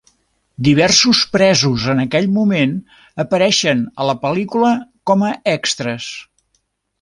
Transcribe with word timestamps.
Diversos 0.67 1.19
presos 1.35 1.85
en 1.93 2.01
aquell 2.03 2.29
moment 2.37 2.73
apareixen 3.25 3.85
a 4.05 4.09
la 4.11 4.17
pel·lícula 4.25 4.73
com 5.11 5.27
a 5.29 5.31
extres. 5.55 6.11